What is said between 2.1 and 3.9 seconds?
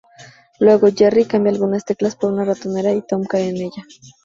por una ratonera y Tom cae en ella.